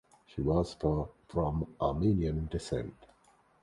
[0.25, 0.75] She was
[1.27, 2.95] from Armenian descent.